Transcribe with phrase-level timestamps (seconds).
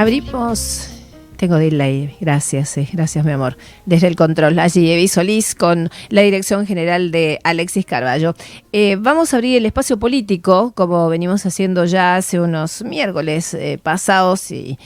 [0.00, 0.88] Abrimos
[1.40, 3.56] tengo delay, gracias, eh, gracias mi amor.
[3.86, 8.34] Desde el control, allí Evi Solís con la dirección general de Alexis Carballo.
[8.74, 13.80] Eh, vamos a abrir el espacio político, como venimos haciendo ya hace unos miércoles eh,
[13.82, 14.76] pasados y,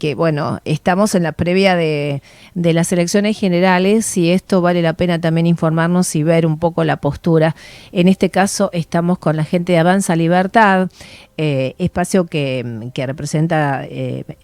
[0.00, 2.20] que bueno, estamos en la previa de,
[2.54, 6.96] las elecciones generales y esto vale la pena también informarnos y ver un poco la
[6.96, 7.54] postura.
[7.92, 10.88] En este caso estamos con la gente de Avanza Libertad.
[11.38, 13.86] Eh, espacio que, representa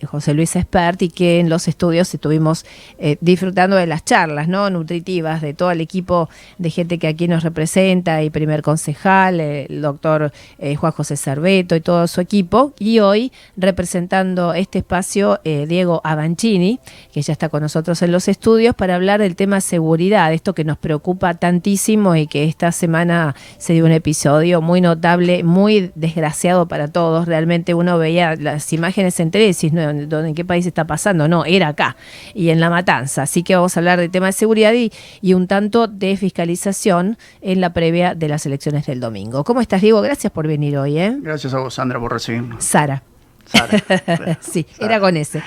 [0.06, 2.64] José Luis Espert y que en los estudios estuvimos
[2.98, 7.28] eh, disfrutando de las charlas no nutritivas de todo el equipo de gente que aquí
[7.28, 10.32] nos representa y primer concejal, el doctor
[10.76, 16.80] Juan José Cerveto y todo su equipo y hoy representando este espacio Diego Avancini
[17.12, 20.64] que ya está con nosotros en los estudios para hablar del tema seguridad, esto que
[20.64, 26.66] nos preocupa tantísimo y que esta semana se dio un episodio muy notable, muy desgraciado
[26.68, 27.26] para todos.
[27.26, 31.21] Realmente uno veía las imágenes en tele y ¿en qué país está pasando?
[31.28, 31.96] No, era acá
[32.34, 33.22] y en La Matanza.
[33.22, 37.18] Así que vamos a hablar de tema de seguridad y, y un tanto de fiscalización
[37.40, 39.44] en la previa de las elecciones del domingo.
[39.44, 40.00] ¿Cómo estás, Diego?
[40.00, 40.98] Gracias por venir hoy.
[40.98, 41.16] ¿eh?
[41.20, 42.64] Gracias a vos, Sandra, por recibirnos.
[42.64, 43.02] Sara.
[43.44, 44.38] Sara.
[44.40, 45.42] sí, era con ese.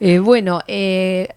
[0.00, 1.28] Eh, bueno, eh,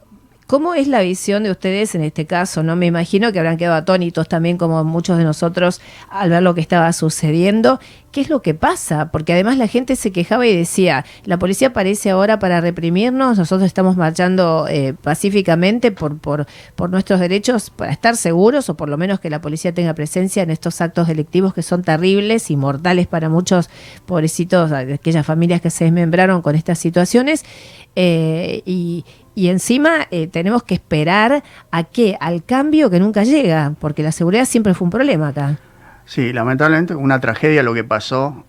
[0.51, 2.61] ¿Cómo es la visión de ustedes en este caso?
[2.61, 6.53] No me imagino que habrán quedado atónitos también como muchos de nosotros al ver lo
[6.53, 7.79] que estaba sucediendo.
[8.11, 9.11] ¿Qué es lo que pasa?
[9.11, 13.65] Porque además la gente se quejaba y decía, la policía aparece ahora para reprimirnos, nosotros
[13.65, 18.97] estamos marchando eh, pacíficamente por, por, por nuestros derechos para estar seguros o por lo
[18.97, 23.07] menos que la policía tenga presencia en estos actos delictivos que son terribles y mortales
[23.07, 23.69] para muchos
[24.05, 27.45] pobrecitos, aquellas familias que se desmembraron con estas situaciones.
[27.95, 33.73] Eh, y, y encima eh, tenemos que esperar a qué, al cambio que nunca llega,
[33.79, 35.57] porque la seguridad siempre fue un problema acá.
[36.05, 38.43] Sí, lamentablemente una tragedia lo que pasó,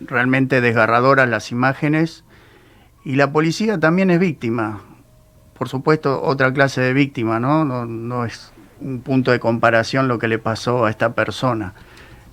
[0.00, 2.24] realmente desgarradoras las imágenes,
[3.04, 4.82] y la policía también es víctima,
[5.56, 7.64] por supuesto otra clase de víctima, ¿no?
[7.64, 11.74] No, no es un punto de comparación lo que le pasó a esta persona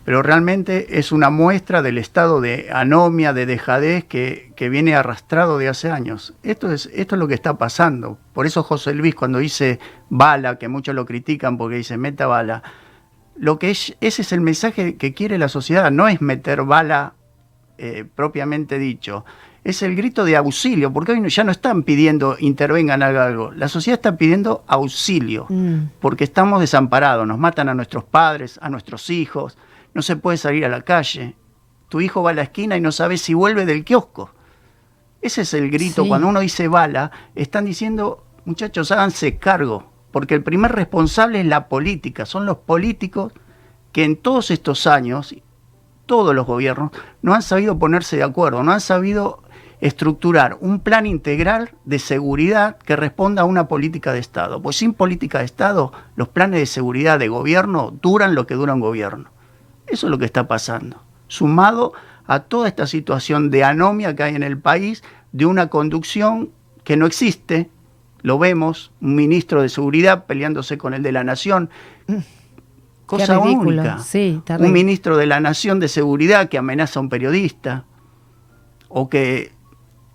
[0.05, 5.67] pero realmente es una muestra del estado de anomia, de dejadez que, viene arrastrado de
[5.67, 6.35] hace años.
[6.43, 8.19] Esto es, esto es lo que está pasando.
[8.33, 9.79] Por eso José Luis cuando dice
[10.09, 12.61] bala, que muchos lo critican porque dice meta bala,
[13.35, 17.15] lo que es, ese es el mensaje que quiere la sociedad, no es meter bala
[17.79, 19.25] eh, propiamente dicho,
[19.63, 23.97] es el grito de auxilio, porque hoy ya no están pidiendo intervengan algo, la sociedad
[23.97, 25.77] está pidiendo auxilio, mm.
[25.99, 29.57] porque estamos desamparados, nos matan a nuestros padres, a nuestros hijos,
[29.95, 31.35] no se puede salir a la calle.
[31.89, 34.29] Tu hijo va a la esquina y no sabe si vuelve del kiosco.
[35.21, 36.05] Ese es el grito.
[36.05, 41.69] Cuando uno dice bala, están diciendo, muchachos, háganse cargo, porque el primer responsable es la
[41.69, 42.25] política.
[42.25, 43.31] Son los políticos
[43.93, 45.33] que en todos estos años,
[46.05, 46.91] todos los gobiernos,
[47.21, 49.43] no han sabido ponerse de acuerdo, no han sabido
[49.79, 54.61] estructurar un plan integral de seguridad que responda a una política de Estado.
[54.61, 58.73] Pues sin política de Estado, los planes de seguridad de gobierno duran lo que dura
[58.73, 59.34] un gobierno.
[59.87, 61.01] Eso es lo que está pasando.
[61.27, 61.93] Sumado
[62.27, 66.49] a toda esta situación de anomia que hay en el país, de una conducción
[66.83, 67.69] que no existe,
[68.21, 71.69] lo vemos, un ministro de seguridad peleándose con el de la nación.
[72.07, 72.15] Mm.
[73.05, 73.99] Cosa única.
[74.59, 77.85] un ministro de la nación de seguridad que amenaza a un periodista.
[78.87, 79.51] O que,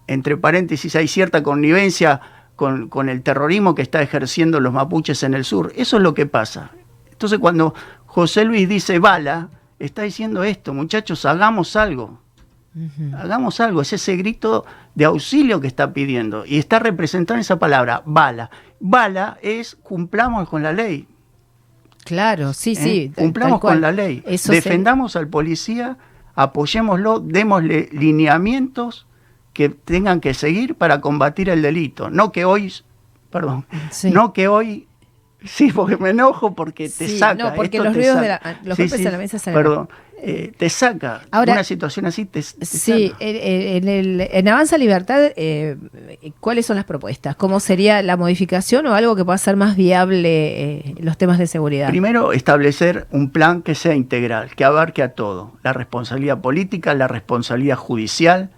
[0.08, 2.20] entre paréntesis, hay cierta connivencia
[2.56, 5.72] con, con el terrorismo que está ejerciendo los mapuches en el sur.
[5.76, 6.72] Eso es lo que pasa.
[7.12, 7.74] Entonces cuando
[8.06, 12.20] José Luis dice bala, está diciendo esto, muchachos, hagamos algo.
[13.18, 14.64] Hagamos algo, es ese grito
[14.94, 18.48] de auxilio que está pidiendo y está representando esa palabra, bala.
[18.78, 21.08] Bala es cumplamos con la ley.
[22.04, 23.00] Claro, sí, sí.
[23.00, 23.12] ¿Eh?
[23.16, 24.22] Cumplamos con la ley.
[24.24, 25.96] Defendamos al policía,
[26.36, 29.06] apoyémoslo, démosle lineamientos
[29.52, 32.08] que tengan que seguir para combatir el delito.
[32.08, 32.72] No que hoy,
[33.30, 33.66] perdón,
[34.04, 34.86] no que hoy
[35.44, 37.34] Sí, porque me enojo porque te saca.
[37.34, 39.62] No, porque los ruidos de la, los golpes en la mesa salen.
[39.62, 39.88] Perdón.
[40.22, 41.22] Eh, te saca.
[41.30, 45.78] Ahora, una situación así te, Sí, En, el, en Avanza Libertad, eh,
[46.40, 47.36] ¿cuáles son las propuestas?
[47.36, 51.46] ¿Cómo sería la modificación o algo que pueda ser más viable eh, los temas de
[51.46, 51.88] seguridad?
[51.88, 55.52] Primero, establecer un plan que sea integral, que abarque a todo.
[55.62, 58.50] La responsabilidad política, la responsabilidad judicial,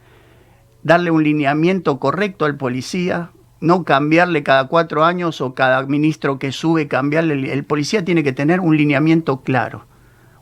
[0.83, 3.31] darle un lineamiento correcto al policía,
[3.63, 7.53] no cambiarle cada cuatro años o cada ministro que sube, cambiarle.
[7.53, 9.87] El policía tiene que tener un lineamiento claro,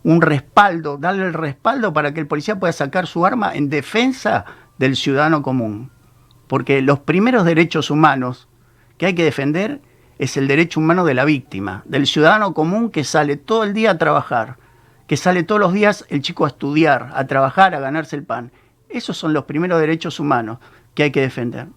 [0.02, 4.46] un respaldo, darle el respaldo para que el policía pueda sacar su arma en defensa
[4.78, 5.90] del ciudadano común.
[6.48, 8.48] Porque los primeros derechos humanos
[8.96, 9.82] que hay que defender
[10.18, 13.92] es el derecho humano de la víctima, del ciudadano común que sale todo el día
[13.92, 14.56] a trabajar,
[15.06, 18.50] que sale todos los días el chico a estudiar, a trabajar, a ganarse el pan.
[18.88, 20.58] Esos son los primeros derechos humanos
[20.94, 21.68] que hay que defender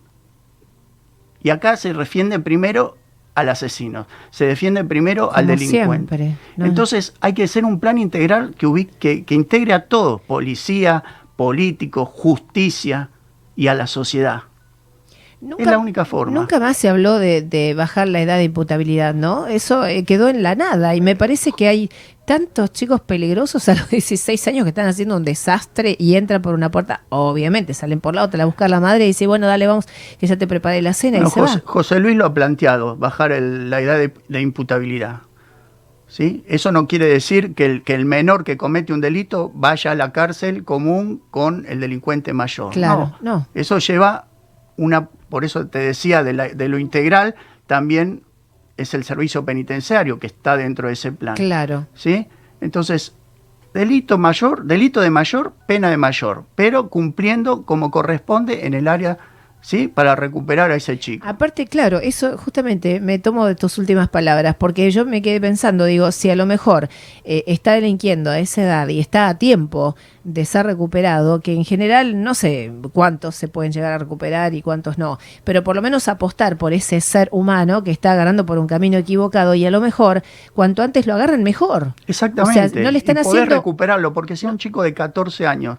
[1.44, 2.98] Y acá se defiende primero
[3.36, 6.36] al asesino, se defiende primero al delincuente.
[6.58, 11.04] Entonces hay que hacer un plan integral que, que integre a todos, policía,
[11.36, 13.10] políticos, justicia
[13.56, 14.44] y a la sociedad
[15.58, 16.34] es la única forma.
[16.34, 19.48] Nunca más se habló de, bajar la edad de imputabilidad, ¿no?
[19.48, 21.90] Eso eh, quedó en la nada y me parece que hay
[22.26, 26.54] tantos chicos peligrosos a los 16 años que están haciendo un desastre y entran por
[26.54, 29.68] una puerta, obviamente salen por la otra a buscar la madre y dice, bueno, dale,
[29.68, 29.86] vamos,
[30.20, 31.18] que ya te preparé la cena.
[31.20, 35.22] y José, José, Luis lo ha planteado, bajar la edad de, imputabilidad.
[36.08, 36.44] ¿Sí?
[36.48, 39.96] Eso no quiere decir que el, que el menor que comete un delito vaya a
[39.96, 42.72] la cárcel común con el delincuente mayor.
[42.72, 43.48] Claro, no.
[43.56, 44.28] Eso lleva
[44.78, 47.34] una por eso te decía de, lo integral,
[47.66, 48.22] también
[48.78, 51.34] es el servicio penitenciario que está dentro de ese plan.
[51.34, 51.88] Claro.
[51.96, 52.28] ¿Sí?
[52.62, 53.16] Entonces,
[53.74, 59.18] delito mayor, delito de mayor, pena de mayor, pero cumpliendo como corresponde en el área
[59.64, 59.88] ¿sí?
[59.88, 61.26] Para recuperar a ese chico.
[61.28, 65.86] Aparte, claro, eso justamente me tomo de tus últimas palabras, porque yo me quedé pensando,
[65.86, 66.90] digo, si a lo mejor
[67.24, 69.96] eh, está delinquiendo a esa edad y está a tiempo
[70.26, 74.62] de ser recuperado, que en general no sé cuántos se pueden llegar a recuperar y
[74.62, 78.58] cuántos no, pero por lo menos apostar por ese ser humano que está agarrando por
[78.58, 80.24] un camino equivocado y a lo mejor
[80.54, 81.94] cuanto antes lo agarren mejor.
[82.06, 82.60] Exactamente.
[82.60, 85.78] O sea, no le están y poder recuperarlo, porque si un chico de 14 años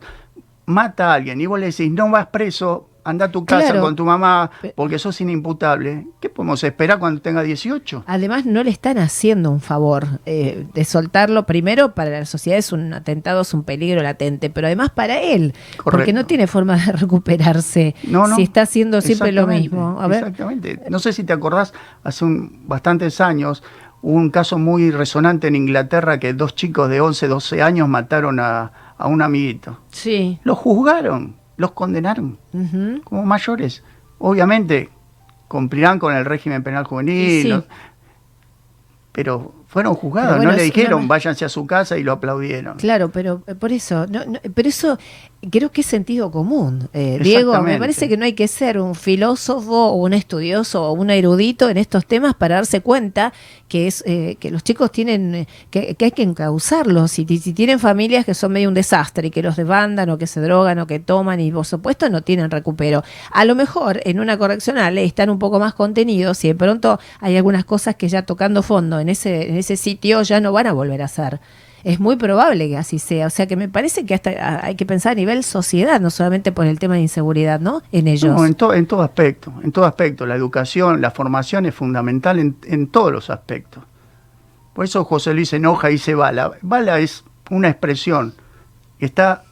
[0.66, 3.94] mata a alguien y vos le decís, no vas preso, anda a tu casa con
[3.94, 6.08] tu mamá porque sos inimputable.
[6.20, 8.04] ¿Qué podemos esperar cuando tenga 18?
[8.06, 11.46] Además, no le están haciendo un favor eh, de soltarlo.
[11.46, 15.54] Primero, para la sociedad es un atentado, es un peligro latente, pero además para él,
[15.84, 17.94] porque no tiene forma de recuperarse
[18.36, 20.02] si está haciendo siempre lo mismo.
[20.04, 20.80] Exactamente.
[20.88, 23.62] No sé si te acordás, hace un, bastantes años,
[24.00, 28.40] hubo un caso muy resonante en Inglaterra que dos chicos de 11, 12 años mataron
[28.40, 29.80] a, a un amiguito.
[29.90, 30.38] Sí.
[30.44, 32.38] Lo juzgaron los condenaron
[33.04, 33.82] como mayores.
[34.18, 34.90] Obviamente
[35.48, 37.64] cumplirán con el régimen penal juvenil,
[39.12, 42.76] pero fueron juzgados, no le dijeron váyanse a su casa y lo aplaudieron.
[42.78, 44.20] Claro, pero eh, por eso, no,
[44.54, 44.98] pero eso
[45.50, 46.88] creo que es sentido común.
[46.92, 50.92] Eh, Diego, me parece que no hay que ser un filósofo o un estudioso o
[50.92, 53.32] un erudito en estos temas para darse cuenta
[53.68, 57.78] que es eh, que los chicos tienen eh, que, hay que encauzarlos y si tienen
[57.78, 60.86] familias que son medio un desastre y que los debandan o que se drogan o
[60.86, 63.02] que toman y por supuesto no tienen recupero.
[63.30, 67.36] A lo mejor en una correccional están un poco más contenidos y de pronto hay
[67.36, 70.72] algunas cosas que ya tocando fondo en ese en ese sitio ya no van a
[70.72, 71.40] volver a hacer
[71.84, 73.26] es muy probable que así sea.
[73.26, 76.50] O sea que me parece que hasta hay que pensar a nivel sociedad, no solamente
[76.50, 77.82] por el tema de inseguridad, ¿no?
[77.92, 78.34] En ellos.
[78.34, 80.26] No, en, en todo aspecto, en todo aspecto.
[80.26, 83.84] La educación, la formación es fundamental en, todos los aspectos.
[84.72, 86.52] Por eso José Luis enoja y dice bala.
[86.62, 88.34] Bala es una expresión.
[88.98, 89.44] Está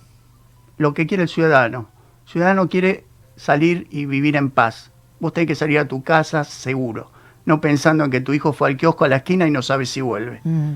[0.78, 1.88] lo que quiere el ciudadano.
[2.25, 3.05] El ciudadano quiere
[3.37, 4.90] salir y vivir en paz.
[5.20, 7.12] Vos tenés que salir a tu casa seguro,
[7.44, 9.87] no pensando en que tu hijo fue al kiosco a la esquina y no sabe
[9.87, 10.40] si vuelve.
[10.43, 10.73] Mm.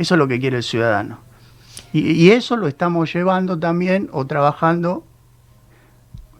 [0.00, 1.18] Eso es lo que quiere el ciudadano.
[1.92, 5.04] Y, eso lo estamos llevando también o trabajando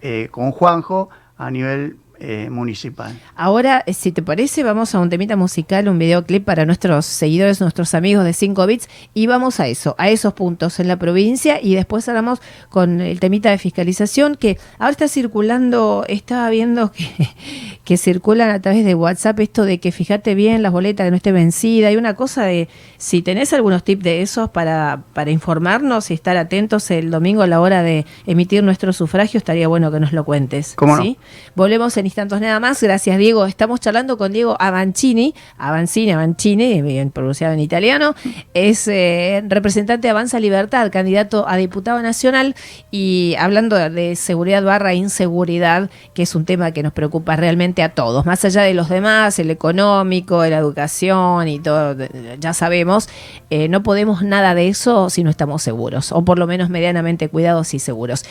[0.01, 3.19] eh, con Juanjo a nivel eh, municipal.
[3.35, 7.61] Ahora, eh, si te parece, vamos a un temita musical, un videoclip para nuestros seguidores,
[7.61, 11.61] nuestros amigos de 5 bits, y vamos a eso, a esos puntos en la provincia,
[11.63, 17.09] y después hablamos con el temita de fiscalización, que ahora está circulando, estaba viendo que,
[17.85, 21.17] que circulan a través de WhatsApp esto de que fíjate bien las boletas que no
[21.17, 22.69] esté vencida, hay una cosa de,
[22.99, 27.47] si tenés algunos tips de esos para, para informarnos y estar atentos el domingo a
[27.47, 30.75] la hora de emitir nuestro sufragio, estaría bueno que nos lo cuentes.
[30.77, 31.17] ¿Cómo ¿sí?
[31.55, 32.83] Volvemos en instantes nada más.
[32.83, 33.47] Gracias, Diego.
[33.47, 38.15] Estamos charlando con Diego Avancini, Avancini, Avancini, bien pronunciado en italiano.
[38.53, 42.57] Es eh, representante de Avanza Libertad, candidato a diputado nacional
[42.91, 47.91] y hablando de seguridad barra inseguridad, que es un tema que nos preocupa realmente a
[47.91, 51.97] todos, más allá de los demás, el económico, la educación y todo,
[52.39, 53.09] ya sabemos,
[53.51, 57.29] eh, no podemos nada de eso si no estamos seguros, o por lo menos medianamente
[57.29, 58.25] cuidados y seguros.